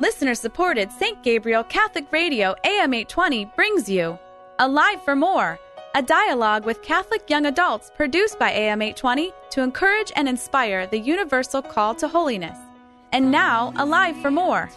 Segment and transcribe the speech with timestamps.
[0.00, 1.22] listener supported St.
[1.22, 4.18] Gabriel Catholic Radio AM 820 brings you
[4.58, 5.58] Alive for More,
[5.94, 10.98] a dialogue with Catholic young adults produced by AM 820 to encourage and inspire the
[10.98, 12.56] universal call to holiness.
[13.12, 14.70] And now, Alive for More.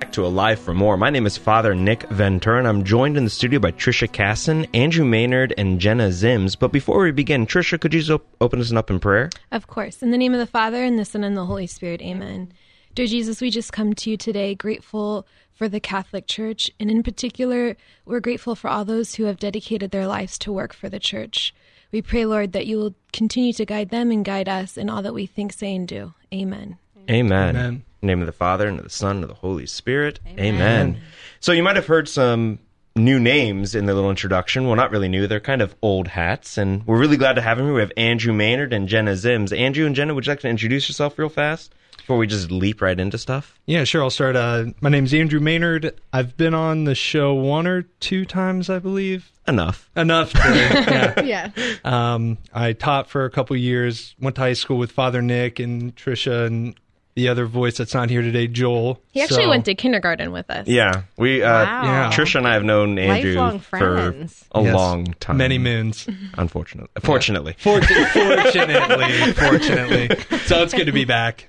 [0.00, 0.96] Back to Alive for More.
[0.96, 4.66] My name is Father Nick Ventura, and I'm joined in the studio by Trisha Casson,
[4.74, 6.58] Andrew Maynard, and Jenna Zims.
[6.58, 9.30] But before we begin, Trisha, could you just op- open us up in prayer?
[9.50, 10.02] Of course.
[10.02, 12.02] In the name of the Father, and the Son, and the Holy Spirit.
[12.02, 12.52] Amen.
[12.94, 17.02] Dear Jesus, we just come to you today grateful for the Catholic Church, and in
[17.02, 21.00] particular, we're grateful for all those who have dedicated their lives to work for the
[21.00, 21.52] Church.
[21.90, 25.02] We pray, Lord, that you will continue to guide them and guide us in all
[25.02, 26.14] that we think, say, and do.
[26.32, 26.78] Amen.
[27.10, 27.56] Amen.
[27.56, 27.66] Amen.
[27.66, 30.20] In the name of the Father, and of the Son, and of the Holy Spirit.
[30.38, 31.00] Amen.
[31.40, 32.60] So you might have heard some
[32.94, 34.68] new names in the little introduction.
[34.68, 35.26] Well, not really new.
[35.26, 37.74] They're kind of old hats, and we're really glad to have them here.
[37.74, 39.56] We have Andrew Maynard and Jenna Zims.
[39.56, 42.82] Andrew and Jenna, would you like to introduce yourself real fast before we just leap
[42.82, 43.58] right into stuff?
[43.64, 44.02] Yeah, sure.
[44.02, 44.36] I'll start.
[44.36, 45.98] Uh, my name's Andrew Maynard.
[46.12, 49.32] I've been on the show one or two times, I believe.
[49.48, 49.88] Enough.
[49.96, 50.32] Enough.
[50.32, 50.38] To,
[51.24, 51.50] yeah.
[51.56, 51.76] Yeah.
[51.82, 54.14] Um, I taught for a couple years.
[54.20, 56.74] Went to high school with Father Nick and Trisha and
[57.14, 59.00] the other voice that's not here today, Joel.
[59.12, 60.66] He actually So- went to kindergarten with us.
[60.68, 61.42] Yeah, we.
[61.42, 61.84] Uh, Wow.
[61.84, 62.10] Yeah.
[62.12, 64.44] Trisha and I have known Andrew for a Yes.
[64.74, 65.38] long time.
[65.38, 66.06] many moons.
[66.36, 67.54] Unfortunately, fortunately.
[67.54, 69.32] Fortu- fortunately,
[70.18, 70.38] fortunately.
[70.46, 71.48] So it's good to be back.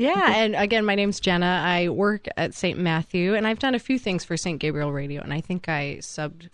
[0.00, 1.62] Yeah, and again, my name's Jenna.
[1.64, 2.78] I work at St.
[2.78, 4.58] Matthew, and I've done a few things for St.
[4.58, 6.48] Gabriel Radio, and I think I subbed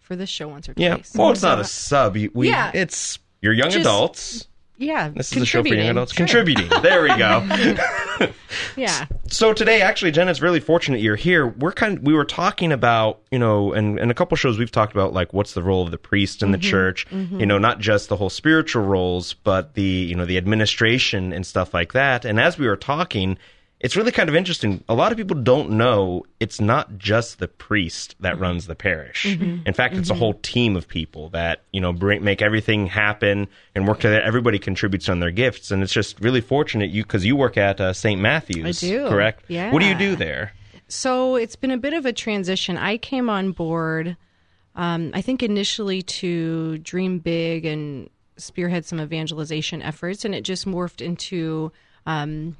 [0.00, 0.82] for this show once or twice.
[0.82, 0.94] Yeah.
[0.94, 1.14] twice.
[1.14, 2.16] Well, it's not a sub.
[2.16, 2.70] We, Yeah.
[2.72, 4.48] It's you're young Just adults.
[4.78, 5.08] Yeah.
[5.08, 6.12] This is a show for young adults.
[6.12, 6.24] Sure.
[6.24, 6.70] Contributing.
[6.82, 7.46] There we go.
[8.76, 9.06] Yeah.
[9.28, 11.46] so today, actually, Jen, it's really fortunate you're here.
[11.46, 11.98] We're kind.
[11.98, 15.12] Of, we were talking about you know, and and a couple shows we've talked about
[15.12, 16.70] like what's the role of the priest in the mm-hmm.
[16.70, 17.06] church.
[17.10, 17.40] Mm-hmm.
[17.40, 21.46] You know, not just the whole spiritual roles, but the you know the administration and
[21.46, 22.24] stuff like that.
[22.24, 23.38] And as we were talking.
[23.80, 24.82] It's really kind of interesting.
[24.88, 29.24] A lot of people don't know it's not just the priest that runs the parish.
[29.26, 33.46] In fact, it's a whole team of people that you know bring, make everything happen
[33.76, 34.20] and work together.
[34.20, 37.80] Everybody contributes on their gifts, and it's just really fortunate you because you work at
[37.80, 38.20] uh, St.
[38.20, 38.82] Matthew's.
[38.82, 39.08] I do.
[39.08, 39.44] correct?
[39.48, 39.72] Yeah.
[39.72, 40.52] What do you do there?
[40.88, 42.76] So it's been a bit of a transition.
[42.76, 44.16] I came on board,
[44.74, 50.66] um, I think initially to dream big and spearhead some evangelization efforts, and it just
[50.66, 51.70] morphed into
[52.06, 52.56] um,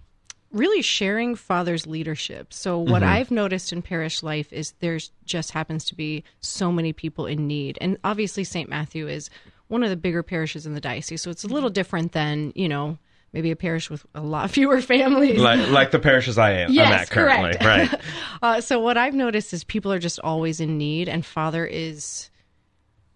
[0.53, 2.53] really sharing Father's leadership.
[2.53, 6.93] So what I've noticed in parish life is there's just happens to be so many
[6.93, 8.69] people in need, and obviously St.
[8.69, 9.31] Matthew is
[9.69, 12.69] one of the bigger parishes in the diocese, so it's a little different than you
[12.69, 12.99] know.
[13.31, 15.39] Maybe a parish with a lot fewer families.
[15.39, 16.71] Like, like the parishes I am.
[16.71, 17.93] I'm at currently, correct.
[17.93, 18.01] right?
[18.41, 22.31] Uh, so what I've noticed is people are just always in need, and Father is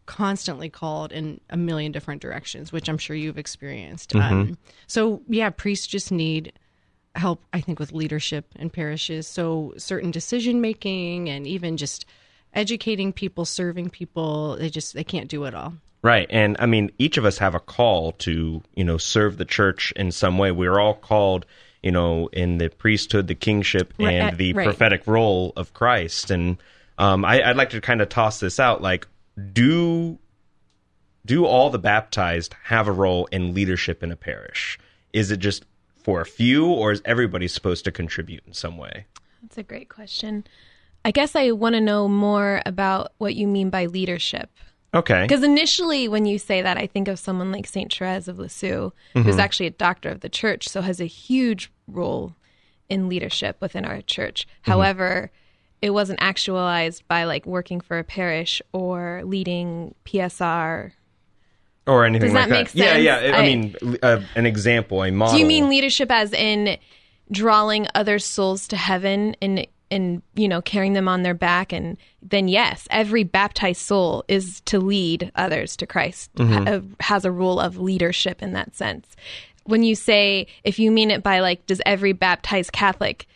[0.04, 4.15] constantly called in a million different directions, which I'm sure you've experienced.
[4.15, 6.53] Um, so yeah, priests just need
[7.14, 7.42] help.
[7.52, 12.06] I think with leadership in parishes, so certain decision making and even just
[12.54, 14.56] educating people, serving people.
[14.56, 15.74] They just they can't do it all.
[16.02, 16.26] Right.
[16.30, 19.92] And I mean, each of us have a call to, you know, serve the church
[19.94, 20.50] in some way.
[20.50, 21.46] We're all called,
[21.82, 24.64] you know, in the priesthood, the kingship, and uh, the right.
[24.64, 26.32] prophetic role of Christ.
[26.32, 26.56] And
[26.98, 28.82] um, I, I'd like to kind of toss this out.
[28.82, 29.06] Like,
[29.52, 30.18] do
[31.24, 34.80] do all the baptized have a role in leadership in a parish?
[35.12, 35.64] Is it just
[36.02, 39.06] for a few, or is everybody supposed to contribute in some way?
[39.42, 40.44] That's a great question.
[41.04, 44.50] I guess I want to know more about what you mean by leadership.
[44.94, 45.22] Okay.
[45.22, 48.91] Because initially, when you say that, I think of someone like Saint Therese of Lisieux,
[49.14, 49.41] who's mm-hmm.
[49.41, 52.36] actually a doctor of the church, so has a huge role
[52.88, 54.46] in leadership within our church.
[54.46, 54.70] Mm-hmm.
[54.70, 55.30] However,
[55.80, 60.92] it wasn't actualized by like working for a parish or leading PSR.
[61.87, 63.04] Or anything Does like that make Yeah, sense?
[63.04, 63.16] yeah.
[63.16, 65.34] I, I I- mean, uh, an example, a model.
[65.34, 66.76] Do you mean leadership as in
[67.31, 71.97] drawing other souls to heaven and and you know carrying them on their back and
[72.22, 77.59] then yes every baptized soul is to lead others to christ ha- has a role
[77.60, 79.16] of leadership in that sense
[79.65, 83.26] when you say if you mean it by like does every baptized catholic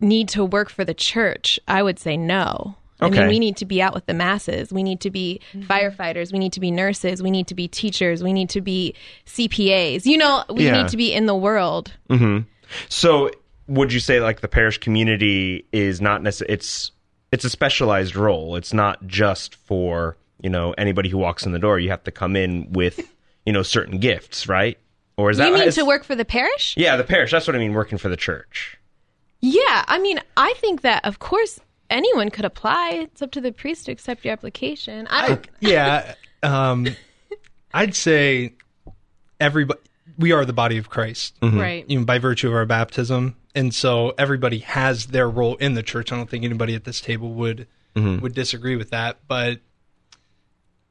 [0.00, 3.66] need to work for the church i would say no I mean, we need to
[3.66, 4.72] be out with the masses.
[4.72, 5.70] We need to be mm-hmm.
[5.70, 6.32] firefighters.
[6.32, 7.22] We need to be nurses.
[7.22, 8.22] We need to be teachers.
[8.22, 8.94] We need to be
[9.26, 10.06] CPAs.
[10.06, 10.82] You know, we Yeah.
[10.82, 11.92] need to be in the world.
[12.08, 12.48] Mm-hmm.
[12.88, 13.30] So,
[13.66, 16.92] would you say like the parish community is not necessarily it's
[17.32, 18.56] it's a specialized role.
[18.56, 21.78] It's not just for you know anybody who walks in the door.
[21.78, 23.00] You have to come in with
[23.46, 24.78] you know certain gifts, right?
[25.16, 26.74] Or is that you mean is- to work for the parish?
[26.76, 27.30] Yeah, the parish.
[27.30, 27.74] That's what I mean.
[27.74, 28.78] Working for the church.
[29.40, 31.60] Yeah, I mean, I think that of course
[31.90, 32.90] anyone could apply.
[32.90, 35.06] It's up to the priest to accept your application.
[35.08, 35.48] I don't.
[35.60, 36.88] yeah, um,
[37.72, 38.54] I'd say
[39.40, 39.80] everybody.
[40.18, 41.58] we are the body of Christ, mm-hmm.
[41.58, 41.90] Right.
[41.90, 45.82] you know, by virtue of our baptism, and so everybody has their role in the
[45.82, 46.12] church.
[46.12, 48.20] I don't think anybody at this table would mm-hmm.
[48.20, 49.60] would disagree with that, but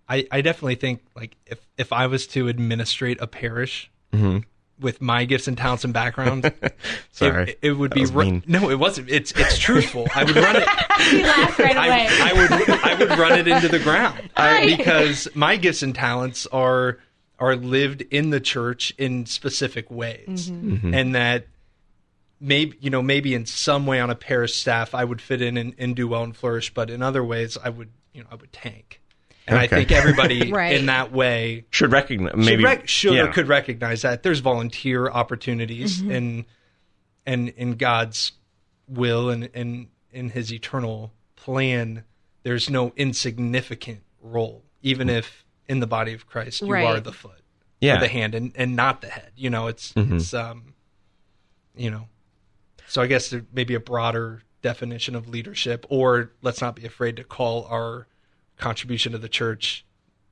[0.08, 4.40] I I definitely think like if if I was to administrate a parish mm-hmm.
[4.80, 6.52] With my gifts and talents and background,
[7.12, 7.52] Sorry.
[7.52, 9.10] it, it would That be was ru- no, it wasn't.
[9.10, 10.08] It's it's truthful.
[10.16, 10.68] I would run it.
[11.10, 15.28] He laughed right I, I would I would run it into the ground I, because
[15.36, 17.00] my gifts and talents are
[17.40, 20.76] are lived in the church in specific ways, mm-hmm.
[20.76, 20.94] Mm-hmm.
[20.94, 21.48] and that
[22.40, 25.58] maybe you know maybe in some way on a parish staff I would fit in
[25.58, 28.36] and, and do well and flourish, but in other ways I would you know I
[28.36, 29.02] would tank.
[29.48, 30.76] And I think everybody Right.
[30.76, 33.24] in that way Should recognize should, maybe rec- should yeah.
[33.24, 36.12] or could recognize that there's volunteer opportunities Mm-hmm.
[36.12, 36.46] and
[37.26, 38.34] and in God's
[38.88, 42.04] will and and in His eternal plan,
[42.44, 46.86] there's no insignificant role, even if in the body of Christ you Right.
[46.86, 47.42] are the foot,
[47.82, 47.98] Yeah.
[47.98, 49.32] or the hand, and, and not the head.
[49.36, 50.74] You know, it's it's um,
[51.76, 52.08] you know,
[52.88, 56.86] so I guess there may be a broader definition of leadership, or let's not be
[56.86, 58.08] afraid to call our
[58.58, 59.86] contribution to the church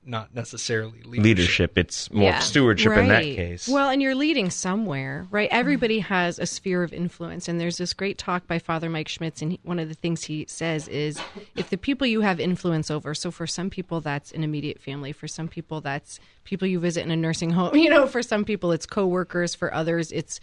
[0.04, 1.24] not necessarily leadership.
[1.24, 1.78] leadership.
[1.78, 2.40] It's more Yeah.
[2.40, 3.68] stewardship in that case.
[3.68, 5.48] Well, and you're leading somewhere, right?
[5.52, 7.48] Everybody has a sphere of influence.
[7.48, 9.44] And there's this great talk by Father Mike Schmitz.
[9.44, 11.22] And he, one of the things he says is
[11.56, 15.12] if the people you have influence over, so for some people, that's an immediate family.
[15.12, 17.76] For some people, that's people you visit in a nursing home.
[17.82, 19.54] You know, for some people, it's coworkers.
[19.54, 20.40] For others, it's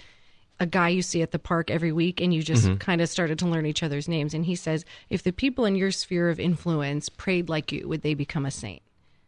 [0.60, 2.76] a guy you see at the park every week and you just mm-hmm.
[2.76, 4.34] kind of started to learn each other's names.
[4.34, 8.02] And he says, if the people in your sphere of influence prayed like you, would
[8.02, 8.82] they become a saint?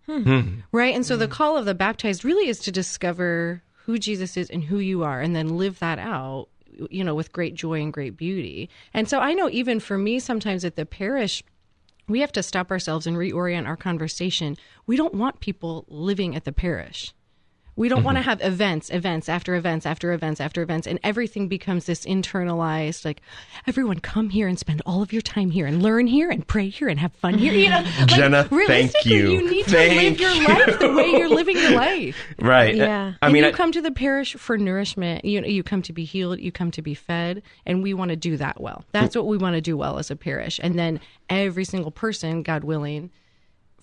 [0.06, 0.23] Hmm.
[0.23, 0.49] Hmm.
[0.73, 0.94] Right.
[0.94, 1.32] And so the hmm.
[1.32, 5.21] call of the baptized really is to discover who Jesus is and who you are
[5.21, 6.49] and then live that out,
[6.91, 8.69] you know, with great joy and great beauty.
[8.93, 11.43] And so I know even for me, sometimes at the parish,
[12.09, 14.56] we have to stop ourselves and reorient our conversation.
[14.87, 17.15] We don't want people living at the parish.
[17.77, 18.31] We don't want to mm-hmm.
[18.31, 23.05] have events, events after events after events after events, and everything becomes this internalized.
[23.05, 23.23] Like,
[23.67, 26.69] everyone come here and spend all of your time here and learn here and pray
[26.69, 27.53] here and have fun here.
[27.53, 29.31] You know, like, Jenna, thank you.
[29.31, 30.49] You need to Thank live your you.
[30.49, 32.17] life the way you're living your life.
[32.39, 32.75] right.
[32.75, 33.15] Yeah.
[33.23, 35.25] I and mean, you I- come to the parish for nourishment.
[35.25, 36.41] You you come to be healed.
[36.41, 38.85] You come to be fed, and we want to do that well.
[38.93, 39.21] That's mm.
[39.21, 40.61] what we want to do well as a parish.
[40.63, 43.11] And then every single person, God willing,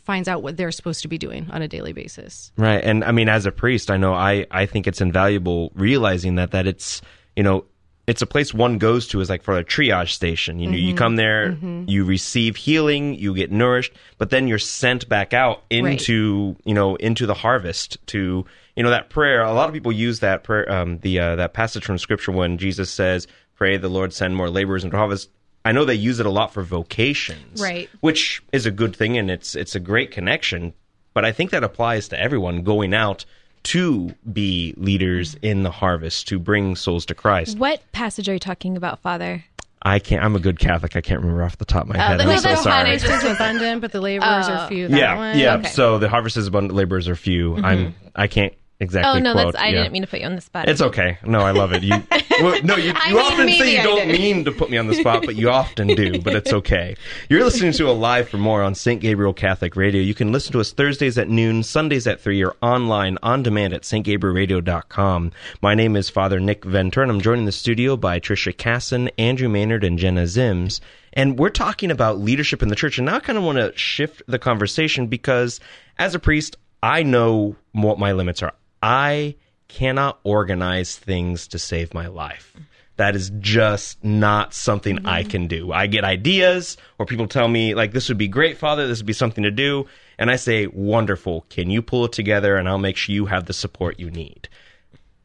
[0.07, 2.53] finds out what they're supposed to be doing on a daily basis.
[2.55, 2.81] Right.
[2.81, 6.51] And I mean, as a priest, I know I, I think it's invaluable realizing that,
[6.51, 7.01] that it's,
[7.35, 7.65] you know,
[8.07, 10.59] it's a place one goes to is like for a triage station.
[10.59, 11.57] You know, you come there,
[11.87, 16.95] you receive healing, you get nourished, but then you're sent back out into, you know,
[16.95, 18.45] into the harvest to,
[18.77, 19.41] you know, that prayer.
[19.43, 22.57] A lot of people use that prayer, um, the, uh, that passage from scripture when
[22.57, 25.29] Jesus says, pray the Lord send more laborers into harvest.
[25.67, 27.89] I know they use it a lot for vocations, Right.
[27.99, 30.73] Which is a good thing, and it's it's a great connection.
[31.13, 33.25] But I think that applies to everyone going out
[33.63, 37.57] to be leaders in the harvest to bring souls to Christ.
[37.57, 39.43] What passage are you talking about, Father?
[39.81, 40.23] I can't.
[40.23, 40.95] I'm a good Catholic.
[40.95, 42.19] I can't remember off the top of my oh, head.
[42.21, 42.97] then I'm so that's sorry.
[42.99, 44.69] Harvest is abundant, but the laborers are oh.
[44.69, 44.87] few.
[44.87, 45.37] That yeah, one.
[45.37, 45.55] yeah.
[45.55, 45.67] Okay.
[45.67, 47.57] So the harvest is abundant, laborers are few.
[47.57, 47.77] I'm.
[47.87, 48.07] Mm-hmm.
[48.15, 49.19] I can't exactly.
[49.19, 49.83] Oh no, quote, that's I yeah.
[49.83, 50.69] didn't mean to put you on the spot.
[50.69, 51.17] It's okay.
[51.25, 51.83] No, I love it.
[51.83, 51.95] You,
[52.41, 54.19] well, no, you, you often say you I don't did.
[54.19, 56.21] mean to put me on the spot, but you often do.
[56.21, 56.95] But it's okay.
[57.29, 59.01] You're listening to Alive for More on St.
[59.01, 60.01] Gabriel Catholic Radio.
[60.01, 63.73] You can listen to us Thursdays at noon, Sundays at three, or online on demand
[63.73, 65.31] at stgabrielradio.com.
[65.61, 69.49] My name is Father Nick Venter, I'm joined in the studio by Trisha Casson, Andrew
[69.49, 70.79] Maynard, and Jenna Zims.
[71.13, 72.97] And we're talking about leadership in the church.
[72.97, 75.59] And now I kind of want to shift the conversation because
[75.97, 78.53] as a priest, I know what my limits are.
[78.81, 79.35] I
[79.67, 82.55] cannot organize things to save my life.
[82.95, 85.29] That is just not something I mm-hmm.
[85.29, 85.71] can do.
[85.71, 89.05] I get ideas, or people tell me, like, this would be great, Father, this would
[89.05, 89.85] be something to do.
[90.17, 91.45] And I say, wonderful.
[91.49, 92.55] Can you pull it together?
[92.55, 94.49] And I'll make sure you have the support you need.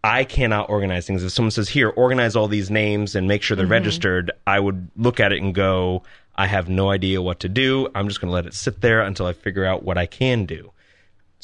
[0.05, 1.25] I cannot organize things.
[1.25, 3.73] If someone says, here, organize all these names and make sure they're mm-hmm.
[3.73, 6.03] registered, I would look at it and go,
[6.35, 7.89] I have no idea what to do.
[7.95, 10.45] I'm just going to let it sit there until I figure out what I can
[10.45, 10.73] do.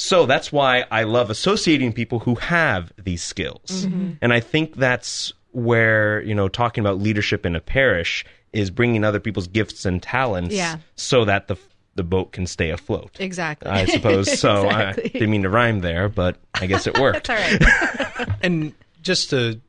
[0.00, 3.84] So that's why I love associating people who have these skills.
[3.84, 3.88] Mm-hmm.
[4.00, 4.12] Mm-hmm.
[4.22, 9.02] And I think that's where, you know, talking about leadership in a parish is bringing
[9.02, 10.78] other people's gifts and talents Yeah.
[10.96, 11.56] so that the
[11.96, 13.10] the boat can stay afloat.
[13.18, 13.68] Exactly.
[13.68, 14.66] I suppose so.
[14.66, 15.04] Exactly.
[15.04, 17.26] I didn't mean to rhyme there, but I guess it worked.
[17.26, 18.28] That's all right.
[18.42, 19.60] And just to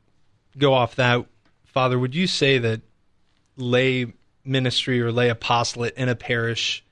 [0.56, 1.26] go off that,
[1.64, 2.82] Father, would you say that
[3.56, 4.12] lay
[4.44, 6.84] ministry or lay apostolate in a parish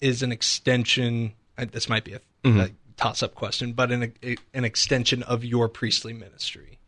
[0.00, 1.32] is an extension?
[1.56, 2.60] This might be a, mm-hmm.
[2.60, 4.12] a toss-up question, but an
[4.54, 6.78] an extension of your priestly ministry.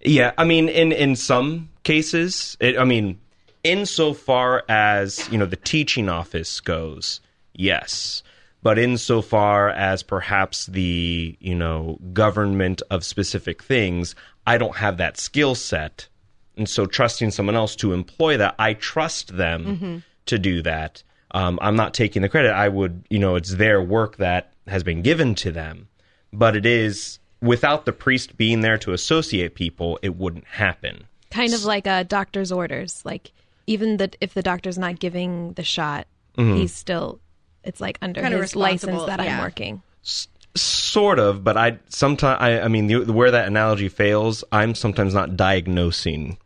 [0.00, 3.18] Yeah, I mean, in in some cases, it, I mean,
[3.62, 7.20] insofar as you know the teaching office goes,
[7.54, 8.22] yes,
[8.64, 14.14] But insofar as perhaps the, you know, government of specific things,
[14.46, 16.08] I don't have that skill set.
[16.56, 19.98] And so trusting someone else to employ that, I trust them mm-hmm.
[20.24, 21.02] to do that.
[21.34, 22.52] Um, I'm not taking the credit.
[22.52, 25.88] I would, you know, it's their work that has been given to them.
[26.32, 31.04] But it is, without the priest being there to associate people, it wouldn't happen.
[31.30, 33.02] kind of like a doctor's orders.
[33.04, 33.32] Like
[33.66, 36.56] even that if the doctor's not giving the shot, Mm-hmm.
[36.56, 37.20] he's still
[37.62, 39.40] it's like under Kinda his license responsible, that I'm yeah.
[39.42, 39.82] working.
[40.56, 45.14] sort of but i sometimes I, I mean the, where that analogy fails i'm sometimes
[45.14, 46.38] not diagnosing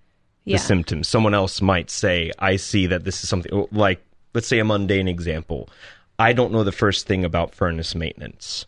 [0.45, 0.57] the Yeah.
[0.59, 4.03] symptoms someone else might say i see that this is something like
[4.35, 5.69] let's say a mundane example.
[6.19, 8.67] I don't know the first thing about furnace maintenance.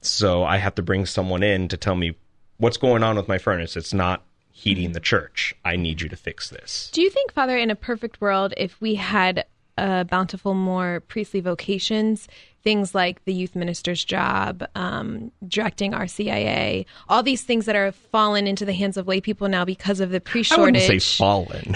[0.00, 2.14] So i have to bring someone in to tell me
[2.58, 3.76] what's going on with my furnace.
[3.76, 5.54] It's not heating the church.
[5.64, 6.90] I need you to fix this.
[6.92, 9.46] Do you think, Father, in a perfect world, if we had
[9.76, 12.28] uh, bountiful more priestly vocations,
[12.64, 18.46] things like the youth minister's job, um, directing RCIA, all these things that are fallen
[18.46, 21.74] into the hands of lay people now because of the priest i wouldn't say fallen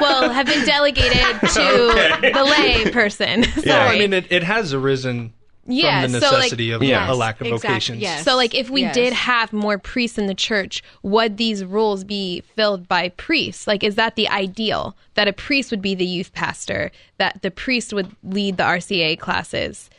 [0.00, 3.44] well, have been delegated to the lay person.
[3.44, 3.96] Sorry.
[3.96, 5.32] I mean, it, it has arisen
[5.68, 7.98] Yeah, from the so, like- necessity of Yes, a lack of exactly, vocations.
[8.00, 8.24] yes.
[8.24, 8.94] So, like, if we Yes.
[8.94, 13.66] did have more priests in the church, would these roles be filled by priests?
[13.66, 14.96] Like, is that the ideal?
[15.14, 19.16] That a priest would be the youth pastor, that the priest would lead the RCIA
[19.18, 19.90] classes?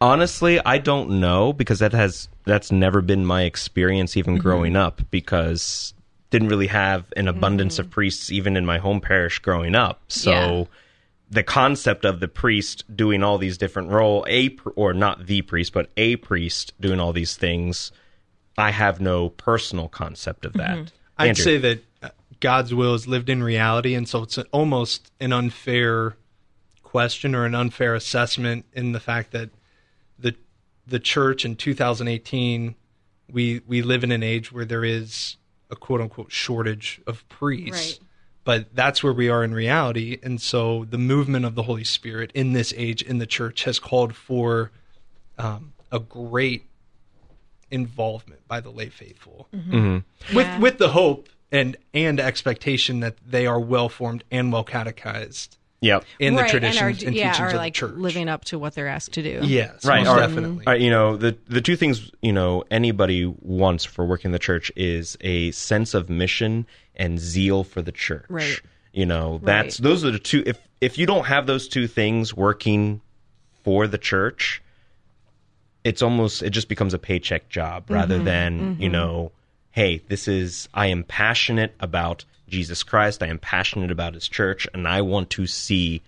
[0.00, 4.42] Honestly, I don't know because that has that's never been my experience even Mm-hmm.
[4.42, 5.92] growing up because
[6.30, 7.82] didn't really have an abundance Mm-hmm.
[7.86, 10.00] of priests even in my home parish growing up.
[10.08, 10.64] So Yeah.
[11.30, 15.72] The concept of the priest doing all these different role a or not the priest
[15.72, 17.92] but a priest doing all these things,
[18.56, 20.78] I have no personal concept of that.
[20.78, 20.94] Mm-hmm.
[21.18, 25.10] I'd say that uh, God's will is lived in reality, and so it's a- almost
[25.20, 26.16] an unfair
[26.82, 29.50] question or an unfair assessment in the fact that
[30.18, 30.34] the
[30.86, 32.74] the church in 2018
[33.30, 35.36] we we live in an age where there is
[35.70, 37.98] a quote unquote shortage of priests.
[37.98, 38.07] Right.
[38.48, 42.30] But that's where we are in reality, and so the movement of the Holy Spirit
[42.34, 44.70] in this age in the church has called for
[45.36, 46.64] um, a great
[47.70, 50.02] involvement by the lay faithful with
[50.32, 50.58] Yeah.
[50.58, 56.04] with the hope and and expectation that they are well formed and well catechized Yep.
[56.18, 57.94] in the Right, traditions and, and, are, yeah, teachings are of like the church.
[57.96, 59.40] living up to what they're asked to do.
[59.46, 60.64] yes, right most or- definitely.
[60.66, 64.38] or, you know the the two things you know anybody wants for working in the
[64.40, 66.66] church is a sense of mission
[66.98, 68.60] and zeal for the church Right.
[68.92, 69.84] you know that's Right.
[69.84, 73.00] those are the two if if you don't have those two things working
[73.64, 74.62] for the church
[75.84, 77.94] it's almost it just becomes a paycheck job Mm-hmm.
[77.94, 79.32] rather than you know
[79.70, 84.66] hey this is i am passionate about jesus christ i am passionate about his church
[84.74, 86.02] and i want to see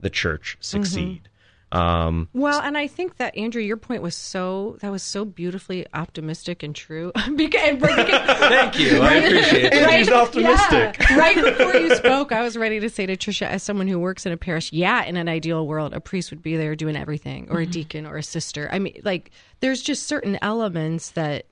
[0.00, 1.28] the church succeed
[1.72, 5.84] um Well, and I think that Andrew, your point was so that was so beautifully
[5.92, 7.10] optimistic and true.
[7.36, 8.06] because, because-
[8.38, 9.00] Thank you.
[9.00, 9.72] I appreciate it.
[9.74, 10.96] Andrew's optimistic.
[11.10, 11.18] Yeah.
[11.18, 14.26] right before you spoke, I was ready to say to Trisha, as someone who works
[14.26, 17.48] in a parish, yeah, in an ideal world, a priest would be there doing everything,
[17.50, 18.68] or a deacon, or a sister.
[18.70, 19.30] I mean, like,
[19.60, 21.46] there's just certain elements that,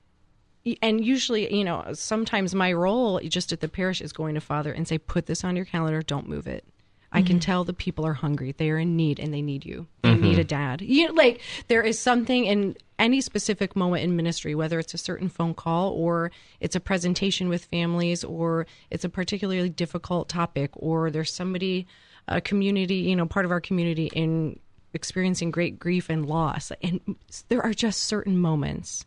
[0.81, 4.71] and usually, you know, sometimes my role just at the parish is going to Father
[4.71, 6.65] and say, put this on your calendar, don't move it.
[7.11, 7.39] I can mm-hmm.
[7.39, 8.53] tell the people are hungry.
[8.57, 9.87] They are in need and they need you.
[10.01, 10.21] They mm-hmm.
[10.21, 10.81] need a dad.
[10.81, 14.97] You know, like there is something in any specific moment in ministry, whether it's a
[14.97, 20.71] certain phone call or it's a presentation with families or it's a particularly difficult topic
[20.73, 21.87] or there's somebody,
[22.27, 24.59] a community, you know, part of our community in
[24.93, 26.71] experiencing great grief and loss.
[26.81, 27.01] And
[27.49, 29.05] there are just certain moments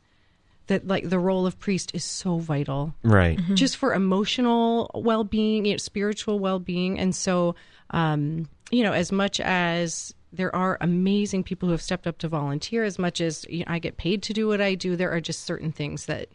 [0.68, 2.94] that like the role of priest is so vital.
[3.02, 3.38] Right.
[3.54, 6.98] Just for emotional well-being you know, spiritual well-being.
[6.98, 7.54] And so
[7.90, 12.28] um, you know as much as there are amazing people who have stepped up to
[12.28, 15.10] volunteer as much as you know, i get paid to do what i do there
[15.10, 16.28] are just certain things that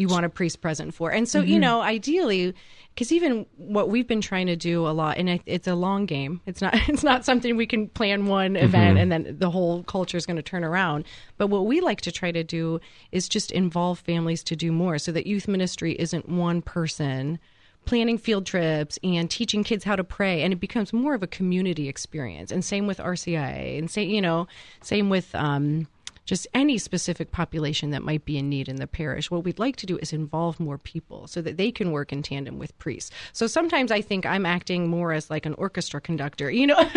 [0.00, 1.10] you want a priest present for.
[1.10, 2.54] And so you know ideally
[2.94, 6.40] because even what we've been trying to do a lot and it's a long game.
[6.46, 10.16] It's not it's not something we can plan one event and then the whole culture
[10.16, 11.04] is going to turn around.
[11.36, 12.80] But what we like to try to do
[13.12, 17.38] is just involve families to do more so that youth ministry isn't one person
[17.86, 21.26] planning field trips and teaching kids how to pray and it becomes more of a
[21.26, 22.50] community experience.
[22.50, 24.48] And same with rcia and say you know
[24.80, 25.86] same with um
[26.30, 29.32] just any specific population that might be in need in the parish.
[29.32, 32.22] What we'd like to do is involve more people so that they can work in
[32.22, 33.10] tandem with priests.
[33.32, 36.80] So sometimes I think I'm acting more as like an orchestra conductor, you know,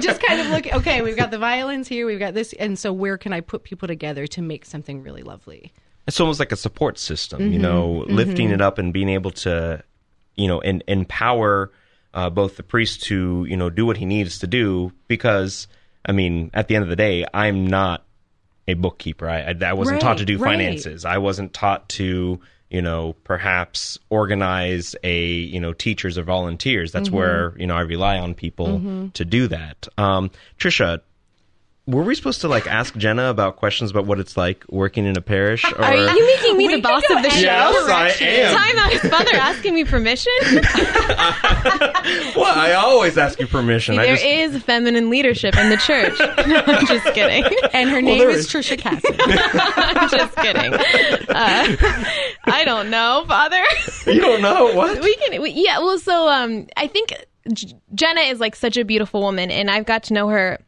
[0.00, 2.54] just kind of look, okay, we've got the violins here, we've got this.
[2.54, 5.74] And so where can I put people together to make something really lovely?
[6.06, 7.52] it's almost like a support system Mm-hmm.
[7.52, 9.82] you know lifting it up and being able to
[10.36, 11.72] you know and empower
[12.14, 15.66] uh, both the priest to you know do what he needs to do because
[16.06, 18.05] I mean, at the end of the day, I'm not
[18.68, 19.28] a bookkeeper.
[19.28, 20.52] I, I, I wasn't taught to do Right, right.
[20.58, 21.04] finances.
[21.04, 26.92] I wasn't taught to, you know, perhaps organize a, you know, teachers or volunteers.
[26.92, 27.16] That's Mm-hmm.
[27.16, 29.86] where, you know, I rely on people to do that.
[29.98, 31.00] Um, Trisha,
[31.86, 35.16] were we supposed to like ask Jenna about questions about what it's like working in
[35.16, 35.64] a parish?
[35.64, 37.40] Or Are you making me We the boss of the show?
[37.40, 38.56] Yes, I am.
[38.56, 38.92] Time out.
[38.92, 40.32] Is Father asking me permission?
[42.36, 43.98] Well, I always ask you permission.
[43.98, 46.18] I There just, is feminine leadership in the church.
[46.18, 47.44] No, I'm just kidding.
[47.72, 48.52] And her name there is is.
[48.52, 49.16] Trisha Cassidy.
[49.20, 50.74] I'm just kidding.
[50.74, 51.76] Uh,
[52.44, 53.62] I don't know, Father.
[54.06, 55.00] you don't know what?
[55.02, 57.12] we can we, yeah well so um i think
[57.52, 60.58] J- jenna is like such a beautiful woman and i've got to know her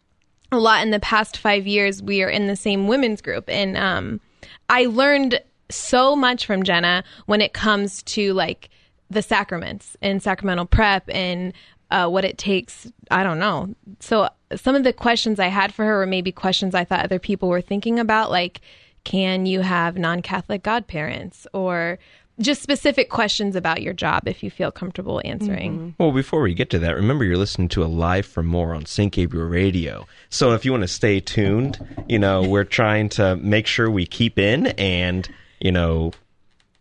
[0.50, 3.44] a lot in the past five years we are in the same women's group.
[3.48, 4.20] And um
[4.68, 5.40] i learned
[5.70, 8.70] so much from jenna when it comes to like
[9.10, 11.52] the sacraments and sacramental prep and
[11.90, 12.86] uh, what it takes.
[13.10, 13.74] I don't know.
[14.00, 17.18] So some of the questions i had for her were maybe questions i thought other
[17.18, 18.60] people were thinking about like
[19.08, 21.46] can you have non-catholic godparents?
[21.54, 21.98] Or
[22.40, 25.95] just specific questions about your job if you feel comfortable answering.
[25.99, 29.12] Well, before we get to that, remember you're listening to Alive for More on St.
[29.12, 30.07] Gabriel Radio.
[30.30, 31.78] So if you want to stay tuned,
[32.09, 35.28] you know, we're trying to make sure we keep in and,
[35.61, 36.12] you know,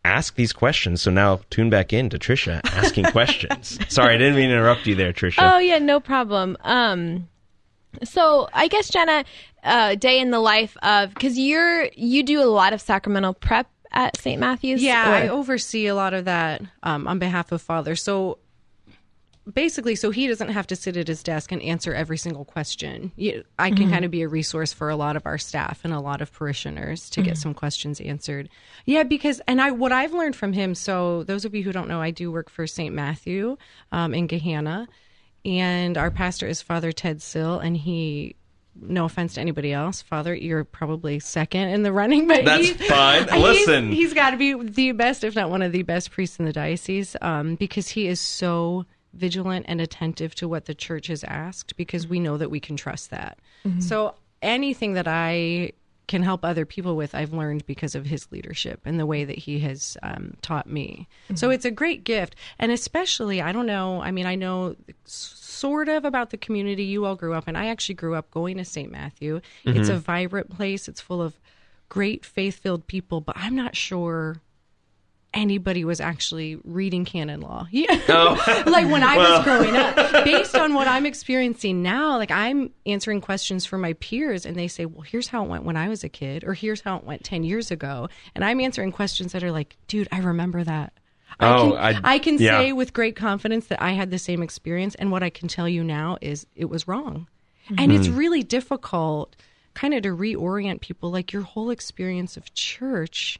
[0.05, 1.01] ask these questions.
[1.01, 3.79] So now tune back in to Trisha asking questions.
[3.89, 5.39] Sorry, I didn't mean to interrupt you there, Trisha.
[5.39, 6.57] Oh yeah, no problem.
[6.61, 7.27] Um,
[8.03, 9.25] so I guess Jenna,
[9.63, 13.67] uh, day in the life of because you're you do a lot of sacramental prep
[13.97, 14.39] at St.
[14.39, 14.81] Matthew's.
[14.81, 17.95] Yeah, or- I oversee a lot of that um, on behalf of Father.
[17.95, 18.37] So
[19.51, 23.11] basically, so he doesn't have to sit at his desk and answer every single question.
[23.15, 25.93] You, I can kind of be a resource for a lot of our staff and
[25.93, 28.49] a lot of parishioners to get some questions answered.
[28.85, 30.75] Yeah, because and I what I've learned from him.
[30.75, 32.93] So those of you who don't know, I do work for St.
[32.93, 33.57] Matthew
[33.91, 34.87] um, in Gahanna,
[35.45, 38.35] and our pastor is Father Ted Sill, and he.
[38.81, 40.35] No offense to anybody else, Father.
[40.35, 43.27] You're probably second in the running, but That's he- fine.
[43.27, 43.91] he's- Listen.
[43.91, 46.53] he's got to be the best, if not one of the best priests in the
[46.53, 51.75] diocese, um, because he is so vigilant and attentive to what the church has asked,
[51.75, 53.39] because we know that we can trust that.
[53.79, 55.71] So anything that I
[56.07, 59.37] can help other people with, I've learned because of his leadership and the way that
[59.37, 61.07] he has um, taught me.
[61.35, 64.01] So it's a great gift, and especially I don't know.
[64.01, 67.55] I mean, I know sort of about the community you all grew up in.
[67.55, 68.91] I actually grew up going to St.
[68.91, 69.41] Matthew.
[69.65, 70.87] It's a vibrant place.
[70.87, 71.39] It's full of
[71.89, 74.41] great faith-filled people, but I'm not sure
[75.33, 77.67] anybody was actually reading canon law.
[77.77, 77.93] Yeah.
[78.65, 79.95] like when I was growing up.
[80.25, 84.67] Based on what I'm experiencing now, like I'm answering questions for my peers and they
[84.67, 87.03] say, "Well, here's how it went when I was a kid," or "Here's how it
[87.03, 90.93] went 10 years ago." And I'm answering questions that are like, "Dude, I remember that."
[91.39, 92.59] I Oh, can, I- I, can yeah.
[92.59, 95.69] say with great confidence that I had the same experience, and what I can tell
[95.69, 97.27] you now is it was wrong.
[97.77, 98.17] And it's mm-hmm.
[98.17, 99.35] really difficult
[99.73, 103.39] kind of to reorient people like your whole experience of church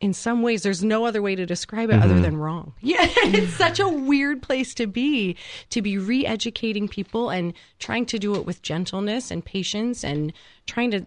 [0.00, 2.22] in some ways there's no other way to describe it other mm-hmm.
[2.22, 5.36] than wrong yeah it's such a weird place to be
[5.68, 10.32] to be re-educating people and trying to do it with gentleness and patience and
[10.66, 11.04] trying to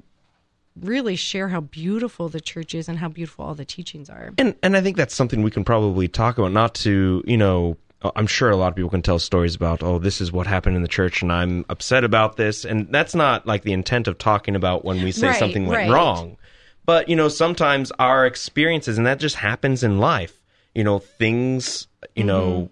[0.80, 4.56] really share how beautiful the church is and how beautiful all the teachings are And
[4.64, 6.52] and I think that's something we can probably talk about.
[6.52, 7.78] Not to you know,
[8.16, 9.84] I'm sure a lot of people can tell stories about.
[9.84, 12.66] Oh, this is what happened in the church, and I'm upset about this.
[12.66, 15.90] And that's not like the intent of talking about when we say Right, something went
[15.90, 15.92] right.
[15.92, 16.38] wrong.
[16.86, 20.42] But you know, sometimes our experiences, and that just happens in life.
[20.76, 22.70] You know, things you know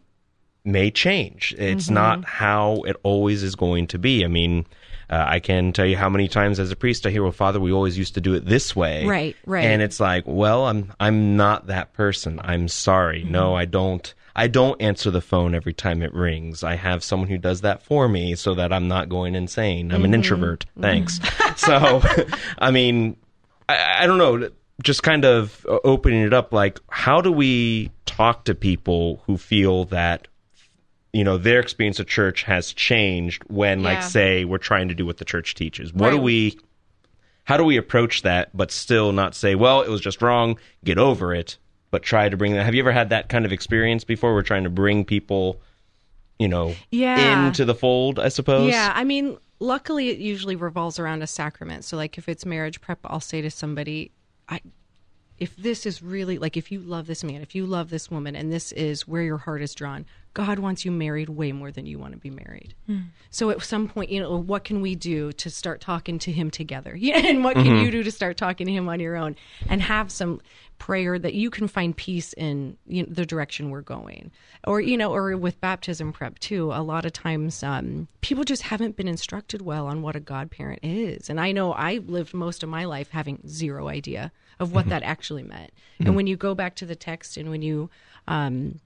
[0.65, 0.71] Mm-hmm.
[0.71, 1.55] may change.
[1.57, 4.23] It's not how it always is going to be.
[4.23, 4.65] I mean.
[5.09, 7.59] Uh, I can tell you how many times as a priest I hear, "Well, Father,
[7.59, 9.65] we always used to do it this way." Right, right.
[9.65, 12.39] And it's like, well, I'm I'm not that person.
[12.41, 13.25] I'm sorry.
[13.25, 14.13] No, I don't.
[14.37, 16.63] I don't answer the phone every time it rings.
[16.63, 19.91] I have someone who does that for me so that I'm not going insane.
[19.91, 20.65] I'm an introvert.
[20.79, 21.19] Thanks.
[21.57, 22.01] so,
[22.57, 23.17] I mean,
[23.71, 24.49] I, I don't know.
[24.83, 29.85] Just kind of opening it up, like, how do we talk to people who feel
[29.85, 30.27] that
[31.13, 35.05] you know their experience of church has changed when like say we're trying to do
[35.05, 36.57] what the church teaches what do we
[37.45, 40.97] how do we approach that but still not say well it was just wrong get
[40.97, 41.57] over it
[41.89, 44.41] but try to bring that have you ever had that kind of experience before we're
[44.41, 45.59] trying to bring people
[46.39, 47.45] you know Yeah.
[47.45, 51.85] into the fold i suppose Yeah, I mean, luckily it usually revolves around a sacrament.
[51.85, 54.11] So like if it's marriage prep, I'll say to somebody,
[54.49, 54.59] I
[55.37, 58.35] if this is really like if you love this man, if you love this woman,
[58.35, 61.85] and this is where your heart is drawn, God wants you married way more than
[61.85, 62.73] you want to be married.
[63.31, 66.49] So at some point, you know, what can we do to start talking to him
[66.51, 66.95] together?
[67.01, 69.35] Yeah, and what can you do to start talking to him on your own
[69.67, 70.39] and have some
[70.77, 74.31] prayer that you can find peace in you know, the direction we're going?
[74.65, 78.61] Or you know or with baptism prep too a lot of times um, people just
[78.61, 81.29] haven't been instructed well on what a godparent is.
[81.29, 85.03] And i know i lived most of my life having zero idea of what that
[85.03, 85.71] actually meant.
[85.99, 87.89] And when you go back to the text and when you
[88.27, 88.79] um,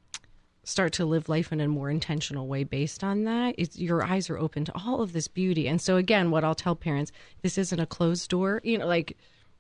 [0.66, 4.30] start to live life in a more intentional way based on that it's, your eyes
[4.30, 7.58] are open to all of this beauty and so again what i'll tell parents this
[7.58, 9.16] isn't a closed door you know like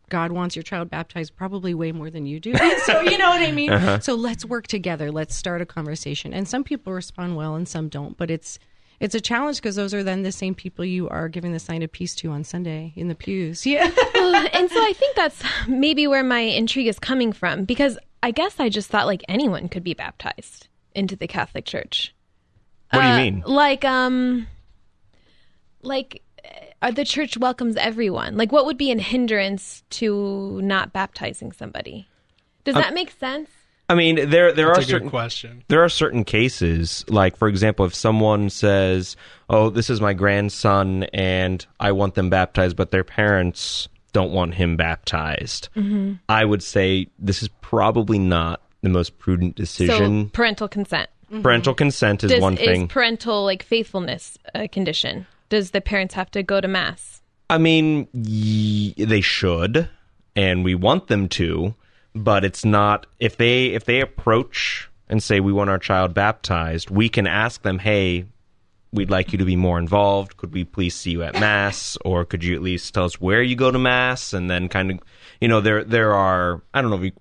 [0.09, 2.53] God wants your child baptized probably way more than you do.
[2.83, 3.71] so you know what I mean?
[3.71, 3.99] Uh-huh.
[3.99, 5.11] So let's work together.
[5.11, 6.33] Let's start a conversation.
[6.33, 8.59] And some people respond well and some don't, but it's
[8.99, 11.81] it's a challenge because those are then the same people you are giving the sign
[11.81, 13.65] of peace to on Sunday in the pews.
[13.65, 13.91] Yeah.
[14.15, 18.31] Well, and so I think that's maybe where my intrigue is coming from because I
[18.31, 22.13] guess I just thought like anyone could be baptized into the Catholic Church.
[22.91, 23.43] What do you Uh, mean?
[23.45, 24.47] Like um
[25.81, 26.21] like
[26.81, 28.37] uh, the church welcomes everyone.
[28.37, 32.07] Like what would be an hindrance to not baptizing somebody?
[32.63, 33.49] Does that make sense?
[33.87, 35.63] I mean, there there That's are a good certain question.
[35.67, 39.15] there are certain cases, like for example, if someone says,
[39.47, 44.55] "Oh, this is my grandson, and I want them baptized," but their parents don't want
[44.55, 45.69] him baptized,
[46.27, 50.27] I would say this is probably not the most prudent decision.
[50.27, 51.09] So parental consent.
[51.31, 51.41] Mm-hmm.
[51.41, 52.83] Parental consent is Does, one thing.
[52.83, 55.25] Is parental like faithfulness a condition?
[55.49, 57.21] Does the parents have to go to mass?
[57.49, 59.89] I mean, y- they should,
[60.35, 61.73] and we want them to,
[62.13, 66.89] but it's not if they if they approach and say we want our child baptized,
[66.89, 68.25] we can ask them, "Hey,
[68.93, 70.37] we'd like you to be more involved.
[70.37, 73.41] Could we please see you at mass, or could you at least tell us where
[73.41, 74.99] you go to mass?" And then kind of,
[75.41, 77.13] you know, there there are I don't know, re-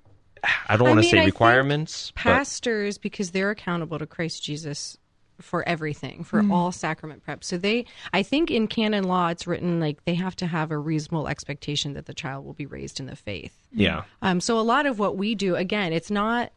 [0.68, 4.06] I don't want to mean, I say think requirements, but Pastors, because they're accountable to
[4.06, 4.96] Christ Jesus
[5.40, 7.42] for everything, for all sacrament prep.
[7.42, 10.78] So they, I think in canon law, it's written like they have to have a
[10.78, 13.66] reasonable expectation that the child will be raised in the faith.
[13.72, 16.52] yeah, Um, so a lot of what we do, again, it's not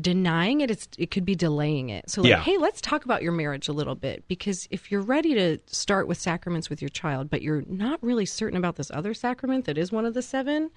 [0.00, 2.08] denying it; it's it could be delaying it.
[2.10, 2.40] So like, Yeah.
[2.40, 6.06] hey, let's talk about your marriage a little bit because if you're ready to start
[6.08, 9.78] with sacraments with your child, but you're not really certain about this other sacrament that
[9.78, 10.70] is one of the seven,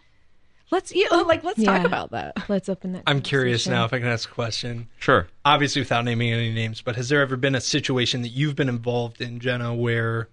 [0.72, 1.78] let's you know, like let's Yeah.
[1.78, 2.38] talk about that.
[2.50, 3.04] Let's open that.
[3.08, 4.88] I'm curious now if I can ask a question.
[5.00, 5.28] sure.
[5.46, 8.70] Obviously, without naming any names, but has there ever been a situation that you've been
[8.70, 10.30] involved in, Jenna, where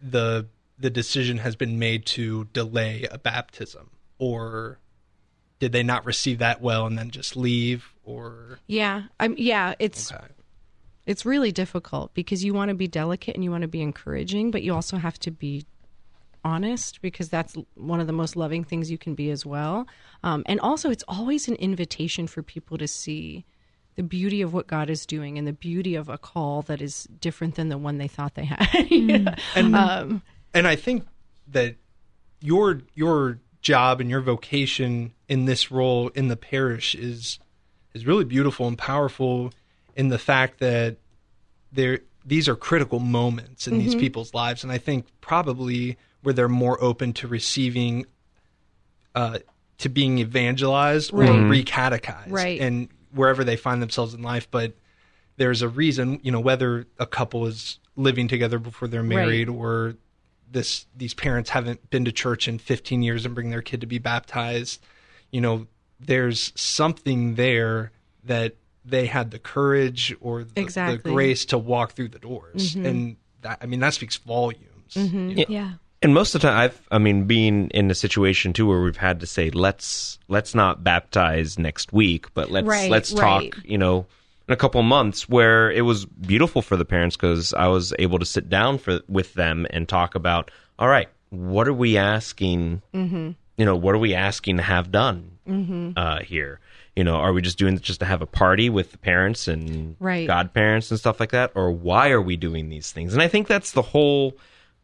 [0.00, 0.46] the
[0.78, 4.78] the decision has been made to delay a baptism, or
[5.60, 9.34] did they not receive that well and then just leave, or Yeah, I'm.
[9.38, 10.24] Yeah, it's okay.
[11.06, 14.50] it's really difficult because you want to be delicate and you want to be encouraging,
[14.50, 15.64] but you also have to be
[16.44, 19.86] honest because that's one of the most loving things you can be as well.
[20.22, 23.44] Um, and also, it's always an invitation for people to see
[23.96, 27.04] the beauty of what God is doing and the beauty of a call that is
[27.20, 28.68] different than the one they thought they had.
[28.90, 29.34] Yeah.
[29.56, 31.06] um, and I think
[31.48, 31.76] that
[32.40, 37.38] your your job and your vocation in this role in the parish is
[37.94, 39.52] is really beautiful and powerful
[39.96, 40.96] in the fact that
[41.72, 46.48] there these are critical moments in these people's lives and I think probably where they're
[46.48, 48.06] more open to receiving
[49.14, 49.38] uh,
[49.78, 52.60] to being evangelized or recatechized Right.
[52.60, 54.50] and wherever they find themselves in life.
[54.50, 54.72] But
[55.36, 59.94] there's a reason you know whether a couple is living together before they're married or
[60.50, 63.86] this these parents haven't been to church in 15 years and bring their kid to
[63.86, 64.80] be baptized
[65.32, 65.66] you know
[66.00, 67.90] there's something there
[68.24, 70.60] that they had the courage or the,
[71.04, 72.74] the grace to walk through the doors.
[72.76, 74.94] And that i mean that speaks volumes.
[75.48, 75.72] Yeah.
[76.04, 78.94] And most of the time, I've, I mean, being in a situation too where we've
[78.96, 83.54] had to say, let's let's not baptize next week, but let's Right, let's talk, right.
[83.64, 84.04] you know,
[84.46, 85.30] in a couple months.
[85.30, 89.00] Where it was beautiful for the parents because I was able to sit down for
[89.08, 92.82] with them and talk about, all right, what are we asking?
[92.92, 93.30] Mm-hmm.
[93.56, 95.38] You know, what are we asking to have done
[95.96, 96.60] uh, here?
[96.96, 99.48] You know, are we just doing this just to have a party with the parents
[99.48, 100.26] and Right.
[100.26, 103.14] godparents and stuff like that, or why are we doing these things?
[103.14, 104.36] And I think that's the whole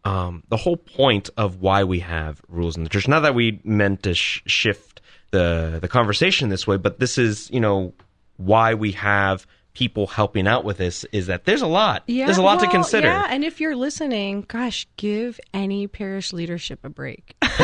[0.05, 3.09] um, the whole point of why we have rules in the church.
[3.09, 7.51] Not that we meant to sh- shift the the conversation this way, but this is
[7.51, 7.93] you know
[8.37, 12.03] why we have people helping out with this is that there's a lot.
[12.07, 13.09] Yeah, there's a lot to consider.
[13.09, 17.37] Yeah, and if you're listening, gosh, give any parish leadership a break.
[17.43, 17.59] Can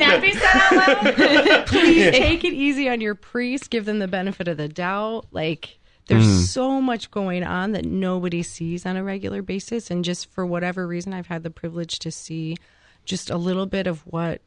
[0.00, 1.66] that be said out loud?
[1.66, 3.70] Please take it easy on your priest.
[3.70, 5.26] Give them the benefit of the doubt.
[5.30, 10.30] Like there's so much going on that nobody sees on a regular basis, and just
[10.30, 12.56] for whatever reason, I've had the privilege to see
[13.04, 14.40] just a little bit of what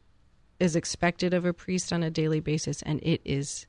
[0.59, 3.65] is expected of a priest on a daily basis, and it is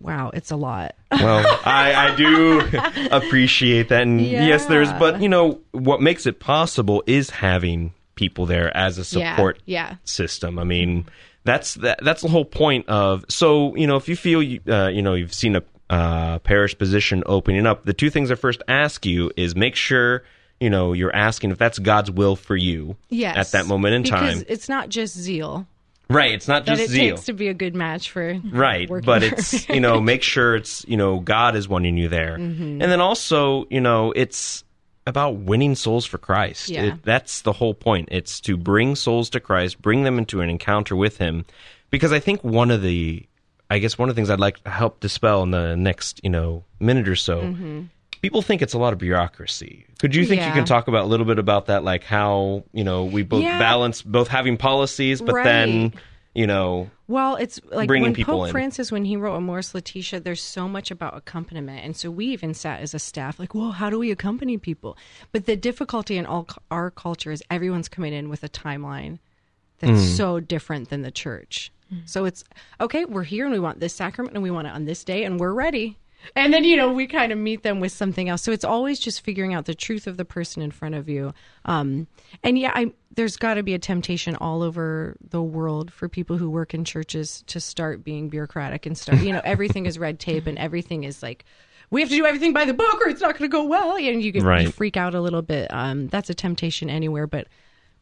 [0.00, 0.94] wow, it's a lot.
[1.10, 2.60] well, I, I do
[3.10, 4.46] appreciate that, and Yeah.
[4.46, 4.92] yes, there's.
[4.92, 9.96] But you know, what makes it possible is having people there as a support yeah.
[10.04, 10.58] system.
[10.58, 11.06] I mean,
[11.44, 13.24] that's that, that's the whole point of.
[13.28, 16.76] So you know, if you feel you uh, you know you've seen a uh, parish
[16.76, 20.24] position opening up, the two things I first ask you is make sure.
[20.60, 23.36] You know, you're asking if that's God's will for you Yes.
[23.36, 24.44] at that moment in because time.
[24.48, 25.66] it's not just zeal
[26.08, 26.34] Right.
[26.34, 27.16] It's not just it zeal.
[27.16, 30.84] takes to be a good match for right but it's you know make sure it's
[30.86, 32.80] you know god is wanting you there Mm-hmm.
[32.80, 34.62] and then also you know it's
[35.04, 36.82] about winning souls for christ Yeah.
[36.94, 40.48] It- that's the whole point it's to bring souls to christ bring them into an
[40.48, 41.44] encounter with him
[41.90, 43.26] because i think one of the
[43.72, 46.30] i guess one of the things i'd like to help dispel in the next you
[46.30, 47.54] know minute or so
[48.20, 50.56] people think it's a lot of bureaucracy could you think you Mm-hmm.
[50.58, 53.58] Can talk about a little bit about that like how you know we both Yeah.
[53.58, 55.92] balance both having policies but then
[56.34, 58.52] you know Well, it's like when people Pope in.
[58.52, 62.54] Francis, when he wrote Amoris Laetitia, there's so much about accompaniment, and so we even
[62.54, 64.96] sat as a staff like, "Well, how do we accompany people?"
[65.30, 69.18] But the difficulty in all our culture is everyone's coming in with a timeline
[69.80, 70.16] that's Mm.
[70.16, 71.70] so different than the church.
[72.04, 72.44] So it's
[72.80, 73.04] okay.
[73.04, 75.38] We're here and we want this sacrament and we want it on this day and
[75.38, 75.98] we're ready.
[76.36, 78.42] And then you know we kind of meet them with something else.
[78.42, 81.34] So it's always just figuring out the truth of the person in front of you.
[81.64, 82.06] Um,
[82.44, 86.36] and yeah, I, there's got to be a temptation all over the world for people
[86.38, 89.20] who work in churches to start being bureaucratic and start.
[89.20, 91.44] You know, everything is red tape and everything is like.
[91.90, 93.96] We have to do everything by the book, or it's not going to go well.
[93.96, 94.72] And you get you Right.
[94.72, 95.66] freak out a little bit.
[95.70, 97.48] Um, that's a temptation anywhere, but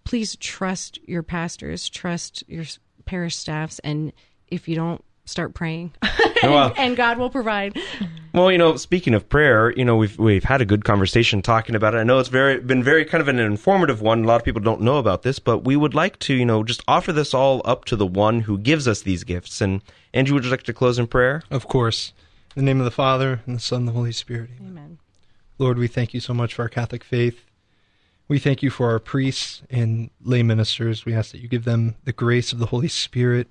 [0.04, 2.64] please trust your pastors, trust your
[3.10, 4.12] parish staffs, and
[4.48, 7.76] if you don't, start praying, oh, Well- and God will provide.
[8.32, 11.74] Well, you know, speaking of prayer, you know, we've we've had a good conversation talking
[11.74, 11.98] about it.
[11.98, 14.22] I know it's very been very kind of an informative one.
[14.22, 16.62] A lot of people don't know about this, but we would like to, you know,
[16.62, 19.60] just offer this all up to the one who gives us these gifts.
[19.60, 19.82] And
[20.14, 21.42] Andrew, would you like to close in prayer?
[21.50, 22.12] Of course.
[22.54, 24.50] In the name of the Father, and the Son, and the Holy Spirit.
[24.60, 24.70] Amen.
[24.70, 24.98] Amen.
[25.58, 27.44] Lord, we thank you so much for our Catholic faith.
[28.30, 31.04] We thank you for our priests and lay ministers.
[31.04, 33.48] We ask that you give them the grace of the Holy Spirit,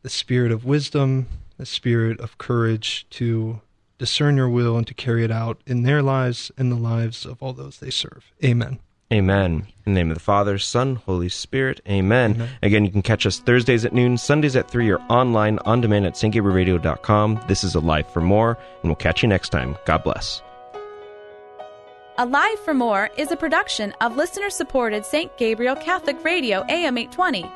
[0.00, 3.60] the spirit of wisdom, the spirit of courage to
[3.98, 7.42] discern your will and to carry it out in their lives and the lives of
[7.42, 8.32] all those they serve.
[8.42, 8.78] Amen.
[9.12, 9.66] Amen.
[9.84, 11.82] In the name of the Father, Son, Holy Spirit.
[11.86, 12.48] Amen.
[12.62, 16.06] Again, you can catch us Thursdays at noon, Sundays at 3, or online on demand
[16.06, 17.44] at stgabrielradio.com.
[17.46, 19.76] This is Alive for More, and we'll catch you next time.
[19.84, 20.40] God bless.
[22.18, 25.34] Alive for More is a production of listener supported St.
[25.38, 27.50] Gabriel Catholic Radio AM 820.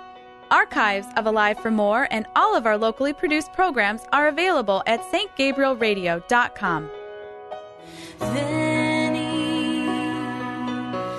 [0.50, 5.02] Archives of Alive for More and all of our locally produced programs are available at
[5.02, 6.90] stgabrielradio.com.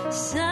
[0.09, 0.46] Sancte